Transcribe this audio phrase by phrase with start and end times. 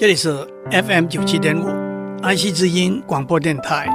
[0.00, 1.66] 这里是 FM 九七点五
[2.22, 3.88] 爱惜之音广播电台。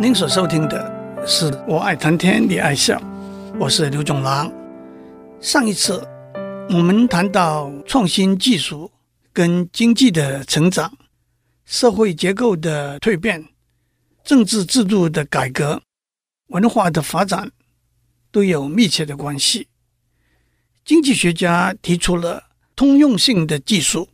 [0.00, 3.00] 您所收听的是我爱谈天，你爱笑，
[3.56, 4.52] 我是刘总郎。
[5.40, 6.04] 上一次
[6.70, 8.90] 我们谈到创新技术
[9.32, 10.92] 跟经济的成长、
[11.66, 13.46] 社会结构的蜕变、
[14.24, 15.80] 政治制度的改革、
[16.48, 17.48] 文化的发展
[18.32, 19.68] 都有密切的关系。
[20.84, 22.42] 经济学家提出了
[22.74, 24.08] 通用性的技术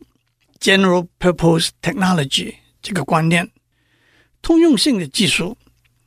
[0.59, 3.49] （General Purpose Technology） 这个观念。
[4.41, 5.57] 通用性的技术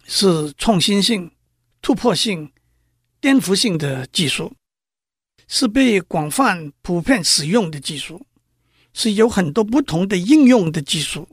[0.04, 1.30] 是创新性、
[1.80, 2.50] 突破性、
[3.20, 4.52] 颠覆性的技术，
[5.48, 8.26] 是被广泛普遍使用的技术，
[8.94, 11.28] 是有很多不同的应用的技术，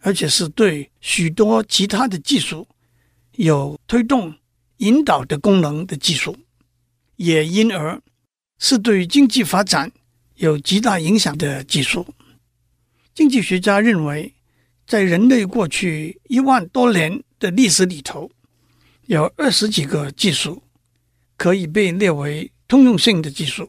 [0.00, 2.66] 而且是对许多其他的技术
[3.32, 4.34] 有推动、
[4.78, 6.36] 引导的功能的技术，
[7.16, 8.00] 也因而。
[8.60, 9.92] 是对经济发展
[10.34, 12.04] 有极大影响的技术。
[13.18, 14.32] 经济学家认为，
[14.86, 18.30] 在人类过去一万多年的历史里头，
[19.06, 20.62] 有二十几个技术
[21.36, 23.68] 可以被列为通用性的技术。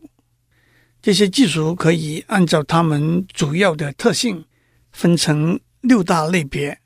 [1.01, 4.45] 这些技术可以按照它们主要的特性
[4.91, 6.79] 分成六大类别。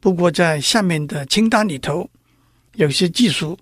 [0.00, 2.08] 不过，在下面的清单里头，
[2.76, 3.58] 有些技术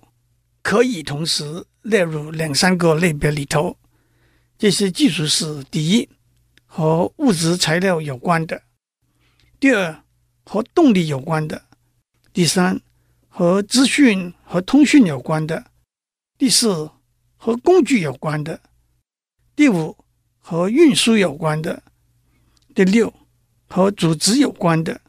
[0.61, 1.65] 可以同时。
[1.81, 3.77] 列入两三个类别里头，
[4.57, 6.07] 这些技术是：第一，
[6.75, 8.57] 和物质材料有关的；
[9.59, 10.03] 第二，
[10.43, 11.61] 和动力有关的；
[12.33, 12.81] 第三，
[13.29, 15.65] 和资讯和通讯有关的；
[16.35, 16.89] 第四，
[17.37, 18.57] 和工具有关的；
[19.55, 19.95] 第五，
[20.39, 21.83] 和运输有关的；
[22.73, 23.13] 第六，
[23.67, 24.99] 和组织有关的。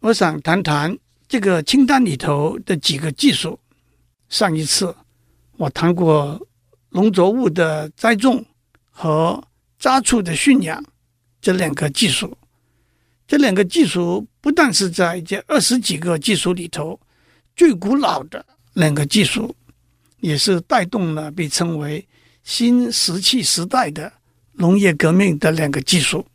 [0.00, 3.58] 我想谈谈这个清单里头的几个技术。
[4.28, 4.94] 上一次。
[5.56, 6.44] 我谈过
[6.90, 8.44] 农作物的栽种
[8.90, 9.40] 和
[9.84, 10.82] 杂畜的驯养
[11.42, 12.34] 这两个技术，
[13.28, 16.98] 这两个技术不但是在这二十几个技术里头
[17.54, 18.42] 最古老的
[18.72, 19.54] 两个技术，
[20.20, 22.08] 也是带动了被称为
[22.44, 24.10] 新石器时代的
[24.54, 26.26] 农业革命的两个技术。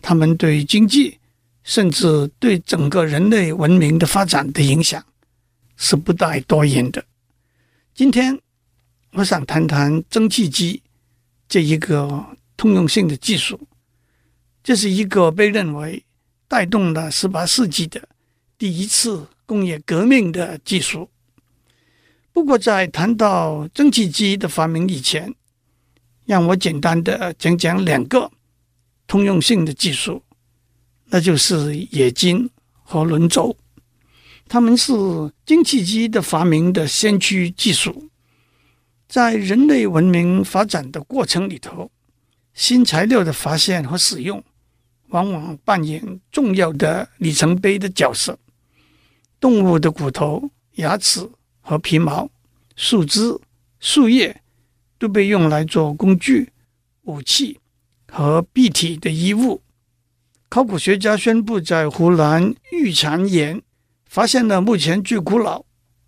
[0.00, 1.18] 他们对经济
[1.64, 5.04] 甚至对整个人类文明的发展的影响
[5.76, 7.04] 是不带多言的。
[7.92, 8.38] 今天
[9.14, 10.80] 我想谈谈蒸汽机
[11.48, 12.24] 这一个
[12.58, 13.58] 通用性的技术，
[14.62, 16.04] 这是一个被认为
[16.48, 18.06] 带动了十八世纪的
[18.58, 21.08] 第一次工业革命的技术。
[22.32, 25.32] 不过，在谈到蒸汽机的发明以前，
[26.26, 28.30] 让我简单的讲讲两个
[29.06, 30.22] 通用性的技术，
[31.06, 32.50] 那就是冶金
[32.82, 33.56] 和轮轴。
[34.48, 34.92] 他们是
[35.46, 38.08] 蒸汽机的发明的先驱技术，
[39.08, 41.90] 在人类文明发展的过程里头，
[42.58, 44.42] 新材料的发现和使用，
[45.10, 48.36] 往往扮演重要的里程碑的角色。
[49.38, 51.30] 动物的骨头、牙齿
[51.60, 52.28] 和皮毛、
[52.74, 53.38] 树枝、
[53.78, 54.42] 树叶
[54.98, 56.50] 都被用来做工具、
[57.02, 57.60] 武器
[58.10, 59.62] 和蔽体的衣物。
[60.48, 63.62] 考古学家宣布，在湖南玉蟾岩。
[64.06, 65.64] 发现了目前最古老、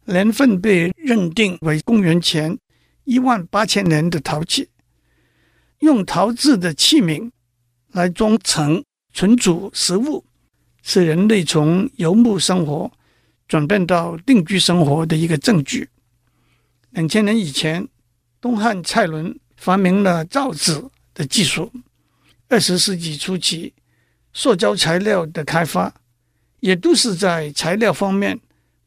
[0.06, 2.58] 年份被认定为公元前
[3.04, 4.68] 一万八千年的陶器。
[5.80, 7.30] 用陶制的器皿
[7.92, 8.82] 来装盛、
[9.12, 10.24] 存储食物，
[10.82, 12.91] 是人类从游牧生活
[13.46, 15.88] 转变到定居生活的一个证据。
[16.91, 17.86] 两千年以前，
[18.41, 20.82] 东汉蔡伦发明了造纸
[21.12, 21.70] 的技术。
[22.48, 23.74] 二十世纪初期，
[24.32, 25.92] 塑胶材料的开发。
[26.60, 28.38] 也都是在材料方面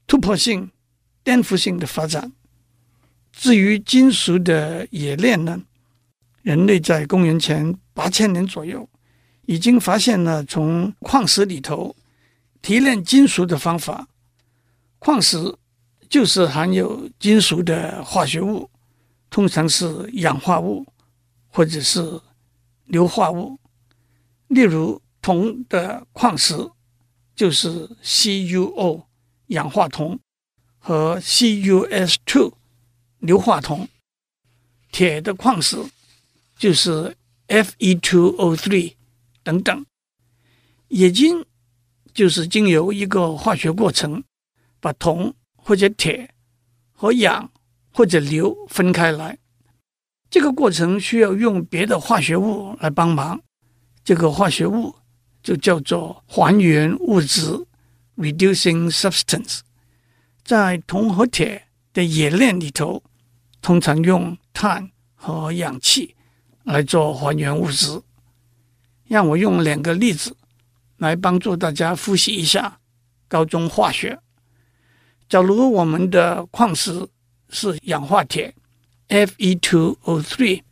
[0.06, 0.70] 突破性、
[1.24, 2.32] 颠覆性的发展。
[3.32, 5.60] 至于金属的冶炼呢，
[6.44, 8.88] 人类在公元前八千年左右
[9.48, 11.96] 已经发现了从矿石里头
[12.62, 14.08] 提炼金属的方法。
[15.00, 15.58] 矿石
[16.08, 18.70] 就是含有金属的化学物，
[19.32, 20.86] 通常是氧化物
[21.48, 22.22] 或者是
[22.86, 23.58] 硫化物。
[24.50, 26.70] 例如铜的矿石。
[27.36, 29.06] 就是 CuO
[29.48, 30.20] 氧化铜
[30.78, 32.54] 和 CuS2
[33.18, 33.88] 硫化铜，
[34.92, 35.84] 铁的矿石
[36.64, 37.14] 就是
[37.50, 38.94] Fe2O3
[39.44, 39.86] 等等。
[40.88, 41.46] 冶金
[42.14, 44.24] 就是经由一个化学过程，
[44.80, 46.34] 把铜或者铁
[46.94, 47.52] 和氧
[47.92, 49.38] 或者硫分开来。
[50.30, 53.42] 这个过程需要用别的化学物来帮忙，
[54.06, 54.96] 这个化学物。
[55.44, 57.42] 就叫做还原物质
[58.16, 59.60] （reducing substance）。
[60.46, 63.04] 在铜和铁的冶炼里头，
[63.62, 66.16] 通常用碳和氧气
[66.64, 68.02] 来做还原物质。
[69.06, 70.36] 让我用两个例子
[70.98, 72.80] 来帮助大家复习一下
[73.28, 74.18] 高中化学。
[75.30, 77.08] 假如我们的矿石
[77.50, 78.56] 是氧化铁
[79.10, 80.64] Fe2O3，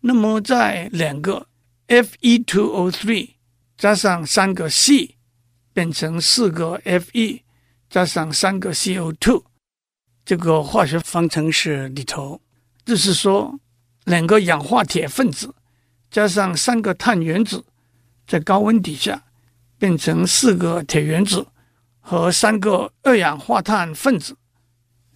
[0.00, 1.46] 那么在两个
[1.88, 3.30] Fe2O3
[3.76, 5.16] 加上三个 C，
[5.72, 7.42] 变成四个 Fe
[7.90, 9.42] 加上三个 CO2，
[10.24, 12.40] 这个化学方程式里头，
[12.84, 13.58] 就是说
[14.08, 15.54] 两个氧化铁分子
[16.10, 17.62] 加上三个碳原子，
[18.26, 19.22] 在高温底下
[19.78, 21.46] 变成四个铁原子
[22.00, 24.34] 和三个二氧化碳分子，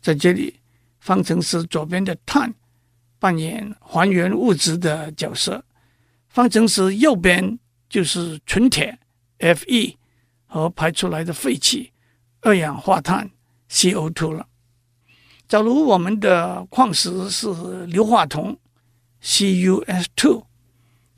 [0.02, 0.60] 在这里
[1.00, 2.52] 方程式左边的碳
[3.18, 5.64] 扮演还原物质的角色，
[6.28, 7.58] 方程式右边
[7.88, 8.98] 就是纯铁
[9.38, 9.96] Fe
[10.46, 11.90] 和排出来的废气
[12.42, 13.30] 二氧化碳
[13.70, 14.46] CO2 了。
[15.48, 18.54] 假如我们的矿石是硫化铜
[19.22, 20.46] CuS two，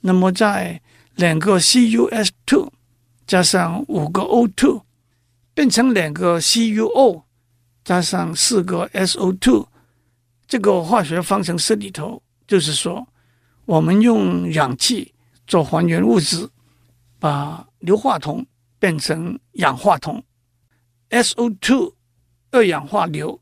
[0.01, 0.81] 那么在
[1.15, 2.71] 两个 CuS two
[3.27, 4.83] 加上五个 O two
[5.55, 7.23] 变成两个 CuO
[7.83, 9.67] 加上四个 SO two，
[10.47, 13.07] 这个化学方程式里头，就是说，
[13.65, 15.15] 我们用氧气
[15.47, 16.49] 做还原物质，
[17.19, 18.45] 把硫化铜
[18.79, 20.23] 变成氧化铜
[21.11, 21.95] SO two
[22.51, 23.41] 二氧化硫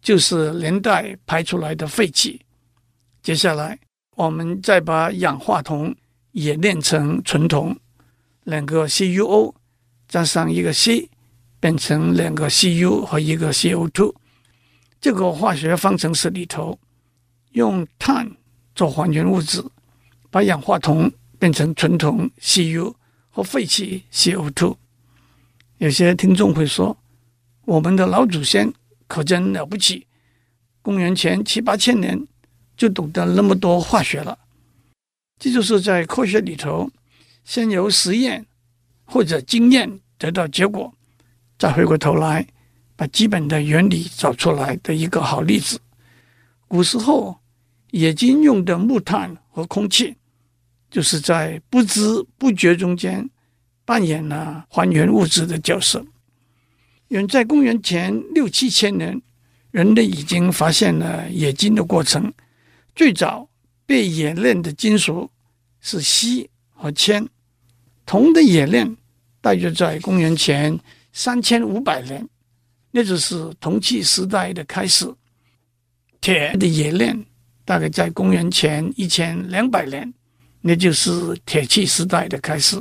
[0.00, 2.40] 就是连带排出来的废气。
[3.22, 3.78] 接下来，
[4.14, 5.94] 我们再把氧化铜
[6.32, 7.76] 冶炼成纯铜，
[8.44, 9.54] 两个 CuO
[10.08, 11.10] 加上一个 C。
[11.60, 14.14] 变成两个 Cu 和一个 CO2，
[15.00, 16.78] 这个化学方程式里头
[17.52, 18.30] 用碳
[18.74, 19.64] 做还原物质，
[20.30, 22.94] 把氧化铜变成纯铜 Cu
[23.30, 24.76] 和废气 CO2。
[25.78, 26.94] 有些听众会说，
[27.64, 28.70] 我们的老祖先
[29.06, 30.06] 可真了不起，
[30.82, 32.26] 公元前七八千年
[32.76, 34.38] 就懂得那么多化学了。
[35.38, 36.90] 这就是在科学里头，
[37.44, 38.46] 先由实验
[39.04, 40.92] 或者经验得到结果。
[41.58, 42.46] 再回过头来，
[42.96, 45.80] 把基本的原理找出来的一个好例子。
[46.66, 47.38] 古时候
[47.92, 50.16] 冶金用的木炭和空气，
[50.90, 52.00] 就是在不知
[52.38, 53.28] 不觉中间
[53.84, 56.04] 扮演了还原物质的角色。
[57.08, 59.20] 远在公元前六七千年，
[59.70, 62.32] 人类已经发现了冶金的过程。
[62.94, 63.48] 最早
[63.86, 65.30] 被冶炼的金属
[65.80, 67.28] 是锡和铅，
[68.06, 68.96] 铜的冶炼
[69.40, 70.78] 大约在公元前。
[71.16, 72.28] 三千五百年，
[72.90, 75.06] 那就是铜器时代的开始。
[76.20, 77.24] 铁的冶炼
[77.64, 80.12] 大概在公元前一千两百年，
[80.60, 81.10] 那就是
[81.46, 82.76] 铁器时代的开始。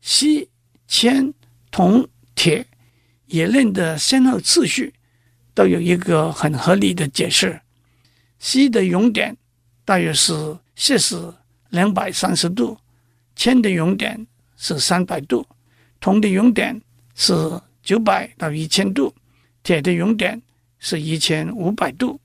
[0.00, 0.48] 锡、
[0.88, 1.30] 铅、
[1.70, 2.66] 铜、铁
[3.26, 4.94] 冶炼的先后次序
[5.52, 7.60] 都有一个很合理的解释。
[8.42, 9.36] 锡的熔点
[9.84, 11.32] 大约是摄氏
[11.70, 12.76] 两百三十度，
[13.36, 15.46] 铅的熔点是三百度，
[16.00, 16.82] 铜的熔点。
[17.14, 17.34] 是
[17.82, 19.14] 九百到一千度，
[19.62, 20.40] 铁的熔点
[20.78, 22.18] 是一千五百度。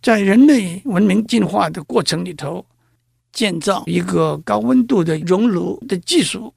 [0.00, 2.64] 在人类文明进化的过程里头，
[3.30, 6.54] 建造一个高温度的熔炉的技术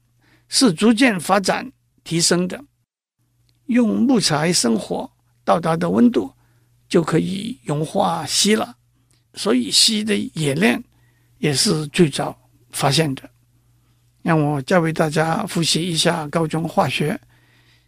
[0.48, 1.70] 是逐渐发展
[2.02, 2.64] 提升的。
[3.66, 5.08] 用木材生火
[5.44, 6.32] 到达的温度
[6.88, 8.74] 就可以融化锡了，
[9.34, 10.82] 所以锡的冶炼
[11.38, 12.36] 也是最早
[12.70, 13.28] 发现的。
[14.22, 17.18] 让我再为大家复习一下高中化学。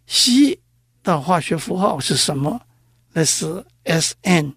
[0.07, 0.59] 锡
[1.03, 2.61] 的化学符号是什么？
[3.13, 4.55] 那是 Sn。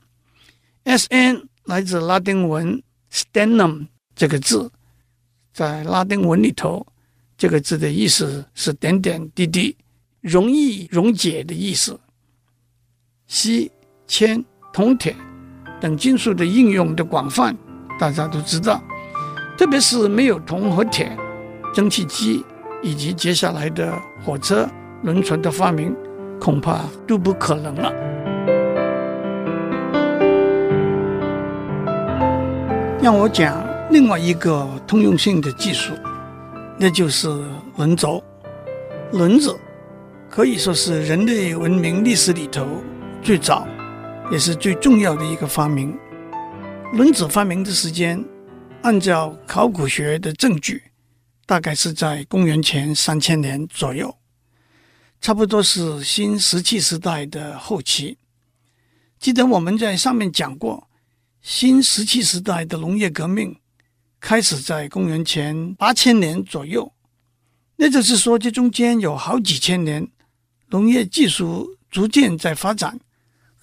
[0.85, 4.71] Sn 来自拉丁文 stannum 这个字，
[5.53, 6.85] 在拉丁文里头，
[7.37, 9.75] 这个字的意思是点点滴滴、
[10.21, 11.99] 容易溶解的意思。
[13.27, 13.69] 锡、
[14.07, 15.15] 铅、铜、铁
[15.85, 17.55] 等金属的应用的广泛，
[17.99, 18.81] 大家都知道。
[19.55, 21.15] 特别是没有铜和铁，
[21.75, 22.43] 蒸汽机
[22.81, 24.67] 以及接下来的火车。
[25.03, 25.95] 轮船的发明
[26.41, 27.93] 恐怕都不可能了。
[32.99, 35.93] 让我讲另外一个通用性的技术，
[36.79, 37.29] 那就是
[37.77, 38.23] 轮轴。
[39.11, 39.55] 轮子
[40.31, 42.65] 可以说是人类文明历史里头
[43.21, 43.67] 最早
[44.31, 45.97] 也是最重要的一个发明。
[46.93, 48.23] 轮子发明的时间，
[48.81, 50.81] 按照考古学的证据，
[51.45, 54.15] 大概是在公元前三千年左右。
[55.21, 58.17] 差不多是新石器时代的后期。
[59.19, 60.87] 记得我们在上面讲过，
[61.41, 63.59] 新石器时代的农业革命
[64.19, 66.91] 开始在公元前八千年左右。
[67.75, 70.07] 那就是说，这中间有好几千年，
[70.69, 72.99] 农业技术逐渐在发展，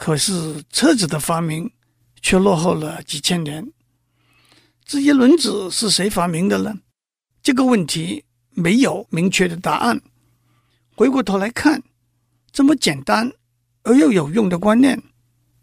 [0.05, 1.71] 可是车子的发明
[2.21, 3.73] 却落后了几千年。
[4.85, 6.75] 至于轮子是谁发明的呢？
[7.41, 10.03] 这个问题没有明确的答案。
[10.97, 11.81] 回过头来看，
[12.51, 13.31] 这么简单
[13.85, 15.01] 而又有用的观念，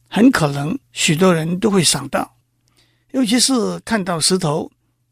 [0.08, 2.38] 很可能许多人都会想到，
[3.12, 4.72] 尤其是看到石头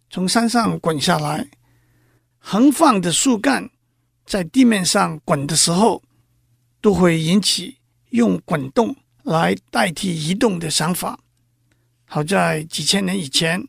[0.09, 1.49] 从山上滚下来，
[2.37, 3.69] 横放的树干
[4.25, 6.01] 在地面上滚的时候，
[6.79, 7.79] 都会引起
[8.11, 8.95] 用滚动
[9.27, 11.19] 来代替移动的想法。
[12.05, 13.67] 好在几千年以前，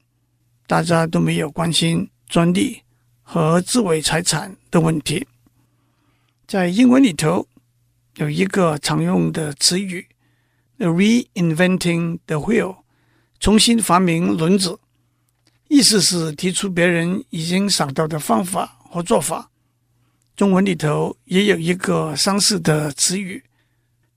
[0.69, 2.81] 大家都没有关心专利
[3.23, 5.27] 和智慧财产的问题。
[6.47, 7.49] 在英文里头
[8.19, 10.07] 有一个常用的词语
[10.79, 12.77] ，reinventing the wheel，
[13.41, 14.79] 重新发明轮子，
[15.67, 19.51] 意思是提出别人已经想到的方法和做法。
[20.37, 23.43] 中文里头也有一个相似的词语，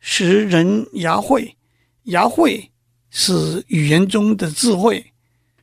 [0.01, 1.55] 拾人牙慧，
[2.03, 2.67] 牙慧。
[3.13, 5.11] 是语言中的智慧，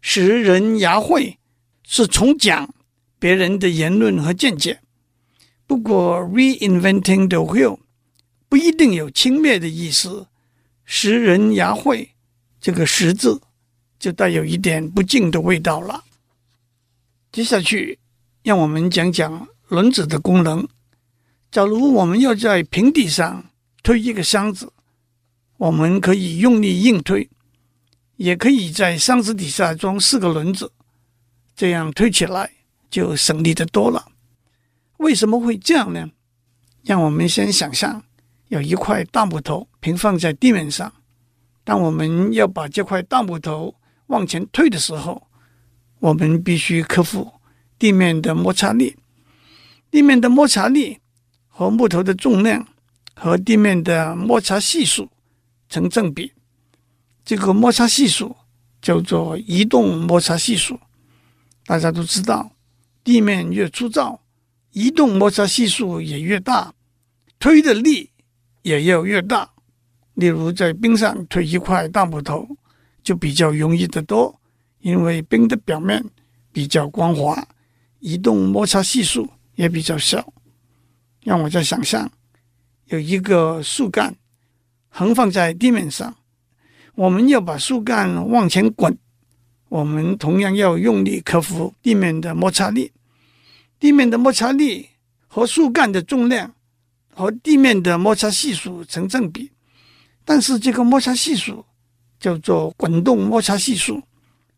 [0.03, 1.39] 拾人牙慧
[1.83, 2.75] 是重讲
[3.19, 4.81] 别人的言论和见解。
[5.67, 7.79] 不过，reinventing the wheel
[8.51, 10.27] 不一定有轻蔑的意思。
[10.85, 12.11] 拾人牙慧
[12.61, 13.41] 这个“拾”字
[13.99, 16.05] 就带有一点不敬的味道了。
[17.33, 17.99] 接下去，
[18.43, 20.69] 让我们讲讲轮子的功能。
[21.51, 23.51] 假如我们要在平地上
[23.89, 24.71] 推一个箱子，
[25.57, 27.27] 我们可以用力硬推。
[28.17, 30.71] 也可以在箱子底下装四个轮子，
[31.57, 32.51] 这样推起来
[32.91, 34.13] 就省力得多了。
[34.99, 36.11] 为什么会这样呢？
[36.83, 38.05] 让我们先想象
[38.49, 40.93] 有一块大木头平放在地面上，
[41.65, 43.75] 当我们要把这块大木头
[44.09, 45.27] 往前推的时候，
[46.01, 47.33] 我们必须克服
[47.79, 48.99] 地面的摩擦力。
[49.91, 50.99] 地面的摩擦力
[51.47, 52.69] 和木头的重量
[53.19, 55.11] 和地面的摩擦系数
[55.69, 56.33] 成正比。
[57.25, 58.37] 这个摩擦系数
[58.81, 60.79] 叫做移动摩擦系数。
[61.67, 62.53] 大家都知道，
[63.03, 64.21] 地面越粗糙，
[64.71, 66.73] 移动摩擦系数也越大，
[67.39, 68.11] 推的力
[68.63, 69.51] 也要越大。
[70.15, 72.49] 例如，在冰上推一块大木头，
[73.03, 74.41] 就比较容易得多，
[74.81, 76.05] 因为冰的表面
[76.51, 77.47] 比较光滑，
[78.01, 80.33] 移动摩擦系数也比较小。
[81.23, 82.11] 让我再想象，
[82.89, 84.17] 有一个树干
[84.89, 86.17] 横放在地面上。
[86.95, 88.99] 我们要把树干往前滚，
[89.69, 92.91] 我们同样要用力克服地面的摩擦力。
[93.79, 94.89] 地面的摩擦力
[95.29, 96.53] 和树干的重量
[97.15, 99.53] 和地面的摩擦系数成正比，
[100.25, 101.65] 但是这个摩擦系数
[102.19, 104.03] 叫做滚动摩擦系数，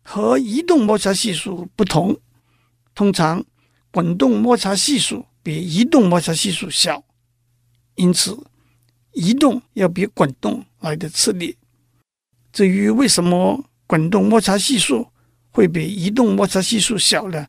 [0.01, 2.17] 和移动摩擦系数不同。
[2.95, 3.43] 通常
[3.91, 7.03] 滚动摩擦系数比移动摩擦系数小，
[7.95, 8.37] 因此
[9.13, 11.57] 移动要比滚动来得吃力。
[12.53, 15.07] 至于为什么滚动摩擦系数
[15.51, 17.47] 会比移动摩擦系数小呢？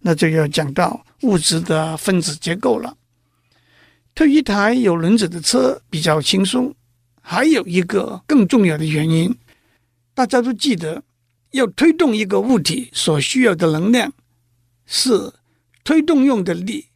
[0.00, 2.96] 那就要讲到物质的分子结构了。
[4.14, 6.74] 推一台有轮子的车比较轻松，
[7.20, 9.36] 还有一个更重要的原因，
[10.14, 11.02] 大家都记得，
[11.50, 14.12] 要推动一个物体所需要的能量
[14.86, 15.32] 是
[15.84, 16.86] 推动用的力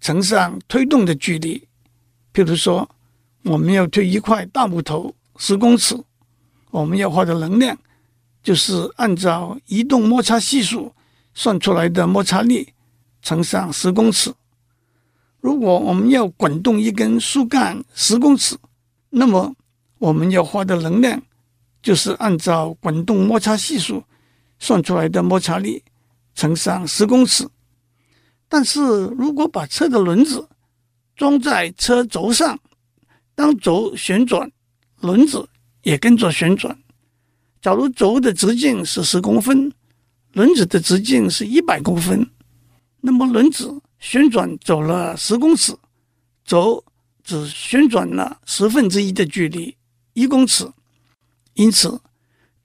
[0.00, 1.68] 乘上推动的距离。
[2.36, 2.86] 譬如说，
[3.44, 5.98] 我们要推一块大木头十公尺。
[6.70, 7.78] 我们要花的能量，
[8.42, 10.92] 就是按照移动摩擦系数
[11.32, 12.74] 算出来的摩擦力
[13.22, 14.34] 乘上十公尺。
[15.40, 18.58] 如果我们要滚动一根树干十公尺，
[19.08, 19.54] 那么
[19.96, 21.22] 我们要花的能量
[21.80, 24.04] 就是按照滚动摩擦系数
[24.58, 25.82] 算出来的摩擦力
[26.34, 27.48] 乘上十公尺。
[28.46, 30.46] 但是如果把车的轮子
[31.16, 32.60] 装在车轴上，
[33.34, 34.52] 当轴旋转，
[35.00, 35.48] 轮子。
[35.82, 36.76] 也跟着旋转。
[37.62, 39.72] 假如轴的直径是十公分，
[40.32, 42.28] 轮子的直径是一百公分，
[43.02, 45.76] 那么轮子旋转走了十公尺，
[46.44, 46.82] 轴
[47.22, 49.76] 只旋转了十分之一的距离，
[50.12, 50.68] 一公尺。
[51.54, 52.00] 因此，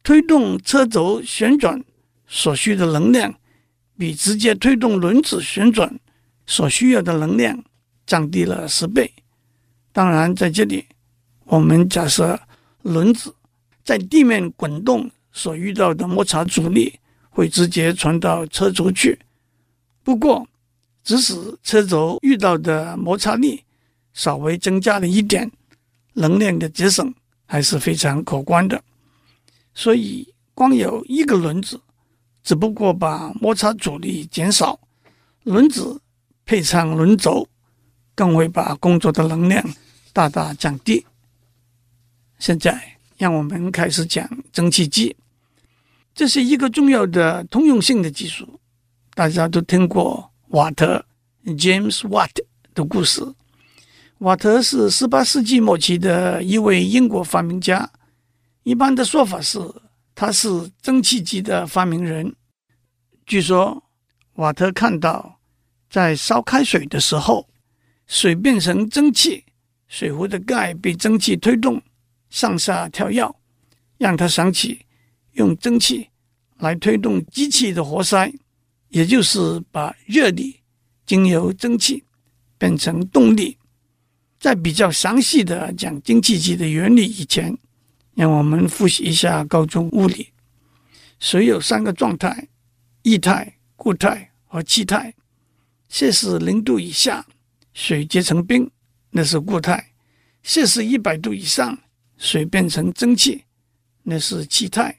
[0.02, 1.84] 推动车轴旋转
[2.26, 3.36] 所需的能量，
[4.00, 6.00] 比直接推动轮子旋转
[6.48, 7.64] 所需要的能量
[8.12, 9.10] 降低了十倍。
[9.94, 10.86] 当然，在这里
[11.46, 12.38] 我们假设。
[12.84, 13.32] 轮子
[13.84, 17.00] 在地面滚动所遇到的摩擦阻力
[17.30, 19.20] 会直接传到车轴去。
[20.04, 20.48] 不过，
[21.04, 23.64] 即使车轴遇到的摩擦力
[24.14, 25.52] 稍微增加了一点，
[26.14, 27.14] 能量的节省
[27.46, 28.84] 还是非常可观的。
[29.76, 31.80] 所以，光有一个轮子，
[32.42, 34.80] 只不过把摩擦阻力减少，
[35.44, 36.02] 轮子
[36.46, 37.48] 配上轮轴，
[38.16, 39.64] 更会把工作的能量
[40.14, 41.06] 大大降低。
[42.40, 45.16] 现在，让我们开始讲蒸汽机。
[46.14, 48.60] 这是一个重要的通用性的技术。
[49.14, 51.06] 大家都听过瓦特
[51.46, 52.32] （James Watt）
[52.74, 53.22] 的故事。
[54.20, 57.90] 瓦特是十八世纪末期的一位英国发明家。
[58.64, 59.60] 一般的说法是，
[60.14, 60.48] 他是
[60.82, 62.36] 蒸汽机的发明人。
[63.26, 63.84] 据说，
[64.34, 65.40] 瓦特看到
[65.90, 67.48] 在烧开水的时候，
[68.12, 69.42] 水变成蒸汽，
[69.88, 71.82] 水壶的盖被蒸汽推动，
[72.30, 73.34] 上下跳跃，
[73.98, 74.86] 让他想起
[75.32, 76.10] 用蒸汽
[76.58, 78.30] 来推动机器的活塞，
[78.90, 80.60] 也就是把热力
[81.06, 82.04] 经由蒸汽
[82.58, 83.58] 变成动力。
[84.38, 87.58] 在比较详细的讲蒸汽机的原理以前，
[88.14, 90.28] 让我们复习一下高中物理。
[91.18, 92.50] 水有三个状态：
[93.04, 95.14] 液态、固态和气态。
[95.88, 97.26] 摄氏零度以下，
[97.74, 98.70] 水结成冰，
[99.10, 99.78] 那是固态；
[100.44, 101.78] 摄氏一百度以上，
[102.18, 103.44] 水变成蒸汽，
[104.04, 104.96] 那是气态。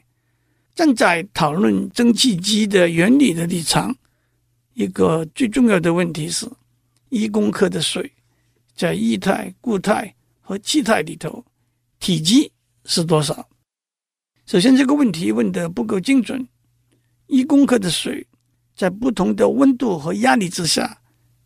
[0.75, 3.95] 站在讨论蒸汽机的原理的立场，
[4.73, 6.51] 一个最重要的问题是：
[7.11, 8.11] 一公克的水
[8.75, 11.45] 在液态、固态和气态里头，
[12.01, 12.51] 体积
[12.87, 13.47] 是多少？
[14.47, 16.49] 首先，这个问题问得不够精准。
[17.27, 18.27] 一公克的水
[18.75, 21.02] 在不同的温度和压力之下，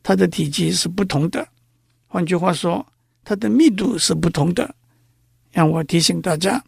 [0.06, 1.48] 它的体积是不同的。
[2.06, 2.86] 换句话说，
[3.24, 4.72] 它的密度是不同的。
[5.50, 6.62] 让我提醒大家，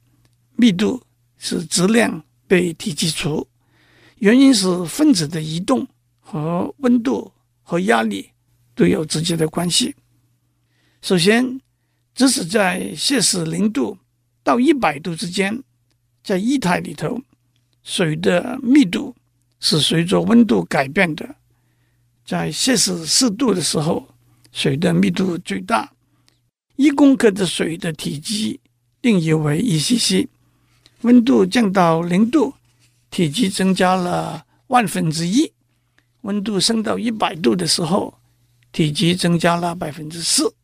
[0.56, 1.00] 密度
[1.36, 3.46] 是质量被体积除，
[4.16, 5.86] 原因是分子的移动
[6.18, 7.30] 和温度
[7.62, 8.28] 和压力
[8.74, 9.94] 都有直接的关系。
[11.00, 11.60] 首先，
[12.16, 13.96] 即使在摄氏零度。
[14.42, 15.62] 到一百度之间，
[16.24, 17.20] 在液态里头，
[17.82, 19.14] 水的密度
[19.60, 21.36] 是随着温度改变的。
[22.28, 24.06] 在摄氏四度的时候，
[24.52, 25.90] 水的密度最大。
[26.76, 28.60] 一公克的水的体积
[29.00, 30.28] 定义为一 cc。
[31.00, 32.52] 温度降到零度，
[33.08, 35.50] 体积增加了万分之一。
[36.20, 38.12] 温度升到一百度的时候，
[38.72, 40.54] 体积增加了百分之四。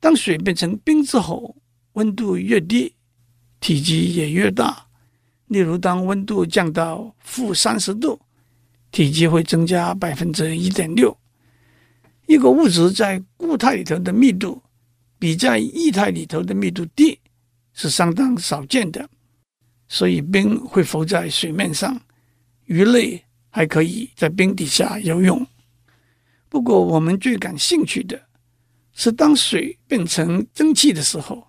[0.00, 1.54] 当水变成冰之后，
[1.92, 2.94] 温度越低，
[3.60, 4.86] 体积也越大。
[5.48, 8.18] 例如，当温度降到负三十度，
[8.90, 11.16] 体积会增加百分之一点六。
[12.26, 14.62] 一个物质在固态里头的密度
[15.18, 17.18] 比在液态里头的密度低，
[17.72, 19.08] 是相当少见的。
[19.88, 22.00] 所以，冰会浮在水面上，
[22.66, 25.44] 鱼类还可以在冰底下游泳。
[26.48, 28.20] 不过，我们最感兴趣的
[28.92, 31.48] 是，当水变成蒸汽的时候。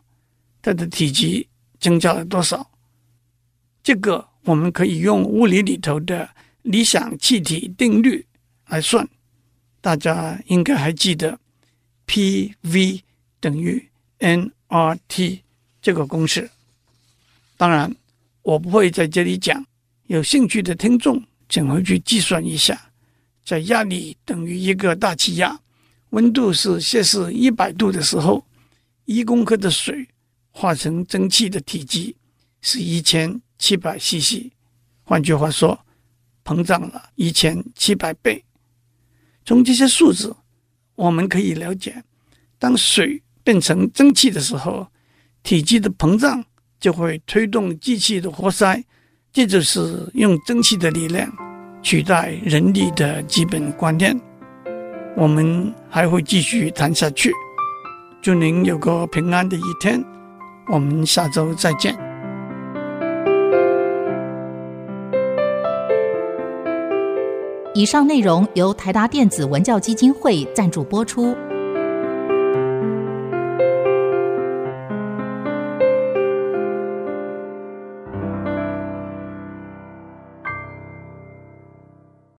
[0.63, 1.47] 它的体积
[1.79, 2.69] 增加了多少？
[3.81, 6.29] 这个我们可以用物理里头的
[6.63, 8.25] 理想气体定律
[8.67, 9.07] 来算。
[9.79, 11.39] 大家应该还记得
[12.05, 13.03] P V
[13.39, 15.41] 等于 N R T
[15.81, 16.49] 这个公式。
[17.57, 17.95] 当然，
[18.43, 19.65] 我不会在这里讲。
[20.07, 22.91] 有兴趣的听众，请回去计算一下。
[23.43, 25.59] 在压力等于一个大气压，
[26.11, 28.45] 温度是摄氏一百度的时候，
[29.05, 30.07] 一公克的水。
[30.53, 32.13] 化成蒸汽的体积
[32.59, 34.51] 是一千七百 cc，
[35.01, 35.79] 换句话说，
[36.43, 38.43] 膨胀了一千七百倍。
[39.45, 40.35] 从这些数字，
[40.95, 42.03] 我们可以了解，
[42.59, 44.87] 当水变成蒸汽的时候，
[45.43, 46.43] 体积的膨胀
[46.79, 48.83] 就会推动机器的活塞，
[49.33, 51.31] 这就是用蒸汽的力量
[51.81, 54.19] 取代人力的基本观念。
[55.17, 57.31] 我们还会继续谈下去。
[58.21, 60.03] 祝您有个平安的一天。
[60.67, 62.10] 我们下周再见。
[67.81, 71.35] 以上内容由台达电子文教基金会赞助播出。